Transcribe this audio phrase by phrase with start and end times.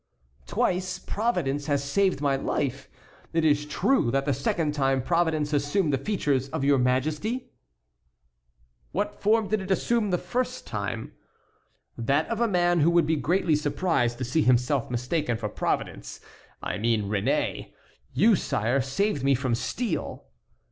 [0.47, 2.89] "Twice Providence has saved my life.
[3.33, 7.51] It is true that the second time Providence assumed the features of your Majesty?"
[8.93, 11.11] "What form did it assume the first time?"
[11.99, 16.19] "That of a man who would be greatly surprised to see himself mistaken for Providence;
[16.63, 17.71] I mean Réné.
[18.11, 20.25] You, sire, saved me from steel."